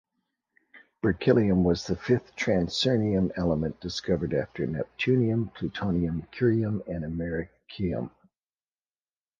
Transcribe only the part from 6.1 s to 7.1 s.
curium and